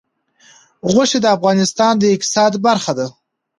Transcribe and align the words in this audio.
غوښې 0.91 1.19
د 1.21 1.25
افغانستان 1.35 1.93
د 1.99 2.03
اقتصاد 2.15 2.53
برخه 2.65 2.91
ده. 2.99 3.07